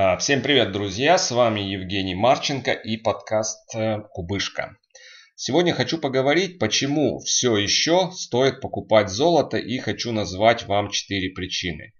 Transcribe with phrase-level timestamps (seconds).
[0.00, 1.18] А, всем привет, друзья!
[1.18, 4.76] С вами Евгений Марченко и подкаст э, Кубышка.
[5.34, 11.94] Сегодня хочу поговорить, почему все еще стоит покупать золото и хочу назвать вам 4 причины.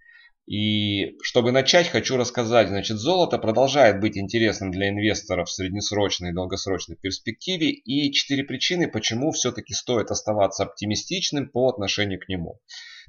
[0.46, 6.34] И чтобы начать, хочу рассказать, значит, золото продолжает быть интересным для инвесторов в среднесрочной и
[6.34, 7.72] долгосрочной перспективе.
[7.72, 12.60] И 4 причины, почему все-таки стоит оставаться оптимистичным по отношению к нему.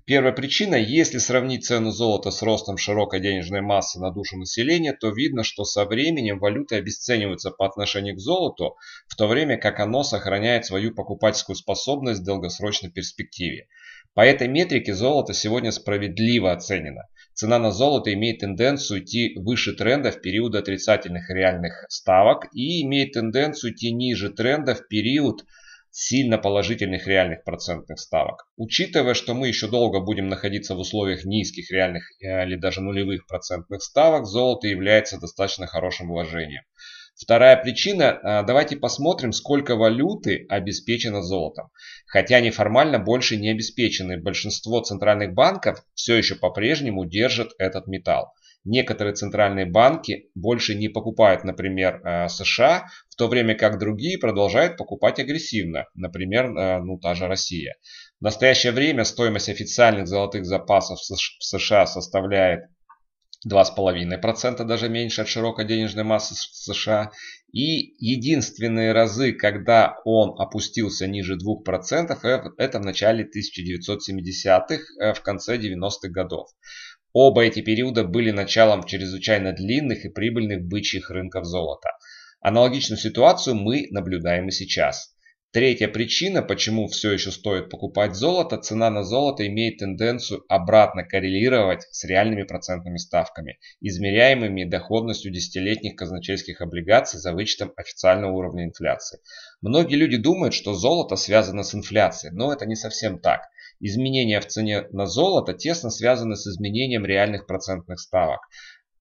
[0.05, 5.09] Первая причина, если сравнить цену золота с ростом широкой денежной массы на душу населения, то
[5.09, 8.75] видно, что со временем валюты обесцениваются по отношению к золоту,
[9.07, 13.67] в то время как оно сохраняет свою покупательскую способность в долгосрочной перспективе.
[14.15, 17.03] По этой метрике золото сегодня справедливо оценено.
[17.33, 23.13] Цена на золото имеет тенденцию идти выше тренда в период отрицательных реальных ставок и имеет
[23.13, 25.45] тенденцию идти ниже тренда в период
[25.91, 28.47] сильно положительных реальных процентных ставок.
[28.57, 33.27] Учитывая, что мы еще долго будем находиться в условиях низких реальных э, или даже нулевых
[33.27, 36.63] процентных ставок, золото является достаточно хорошим вложением.
[37.21, 41.69] Вторая причина, э, давайте посмотрим, сколько валюты обеспечено золотом.
[42.07, 48.31] Хотя они формально больше не обеспечены, большинство центральных банков все еще по-прежнему держат этот металл.
[48.63, 54.77] Некоторые центральные банки больше не покупают, например, э, США, в то время как другие продолжают
[54.77, 57.75] покупать агрессивно, например, э, ну, та же Россия.
[58.21, 62.61] В настоящее время стоимость официальных золотых запасов в США составляет
[63.47, 67.11] 2,5%, даже меньше от широкой денежной массы США.
[67.51, 75.57] И единственные разы, когда он опустился ниже 2%, э, это в начале 1970-х, в конце
[75.57, 76.49] 90-х годов.
[77.13, 81.89] Оба эти периода были началом чрезвычайно длинных и прибыльных бычьих рынков золота.
[82.39, 85.15] Аналогичную ситуацию мы наблюдаем и сейчас.
[85.51, 91.87] Третья причина, почему все еще стоит покупать золото, цена на золото имеет тенденцию обратно коррелировать
[91.89, 99.21] с реальными процентными ставками, измеряемыми доходностью десятилетних казначейских облигаций за вычетом официального уровня инфляции.
[99.61, 103.41] Многие люди думают, что золото связано с инфляцией, но это не совсем так.
[103.79, 108.41] Изменения в цене на золото тесно связаны с изменением реальных процентных ставок.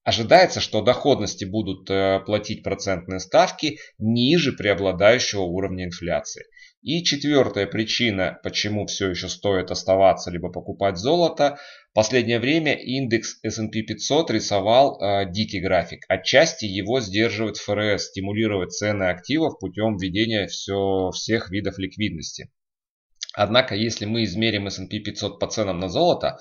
[0.09, 6.47] Ожидается, что доходности будут э, платить процентные ставки ниже преобладающего уровня инфляции.
[6.81, 11.59] И четвертая причина, почему все еще стоит оставаться либо покупать золото.
[11.91, 16.07] В последнее время индекс S&P 500 рисовал э, дикий график.
[16.09, 22.51] Отчасти его сдерживает ФРС, стимулировать цены активов путем введения все, всех видов ликвидности.
[23.35, 26.39] Однако, если мы измерим S&P 500 по ценам на золото,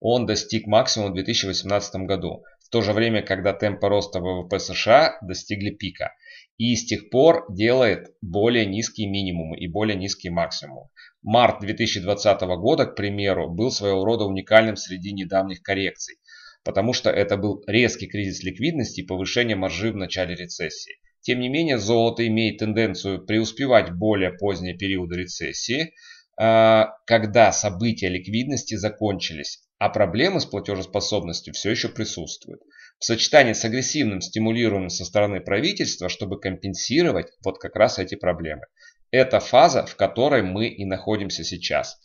[0.00, 5.70] он достиг максимума в 2018 году, то же время, когда темпы роста ВВП США достигли
[5.70, 6.14] пика.
[6.56, 10.88] И с тех пор делает более низкие минимумы и более низкие максимумы.
[11.22, 16.16] Март 2020 года, к примеру, был своего рода уникальным среди недавних коррекций,
[16.64, 20.94] потому что это был резкий кризис ликвидности и повышение маржи в начале рецессии.
[21.22, 25.92] Тем не менее, золото имеет тенденцию преуспевать более поздние периоды рецессии,
[26.38, 32.60] а, когда события ликвидности закончились, а проблемы с платежеспособностью все еще присутствуют.
[32.98, 38.66] В сочетании с агрессивным стимулированием со стороны правительства, чтобы компенсировать вот как раз эти проблемы.
[39.10, 41.98] Это фаза, в которой мы и находимся сейчас.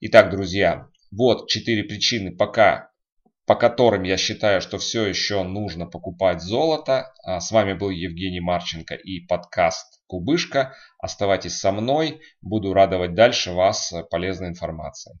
[0.00, 2.90] Итак, друзья, вот четыре причины, пока,
[3.46, 7.10] по которым я считаю, что все еще нужно покупать золото.
[7.24, 10.74] А, с вами был Евгений Марченко и подкаст Кубышка.
[10.98, 15.16] Оставайтесь со мной, буду радовать дальше вас полезной информацией.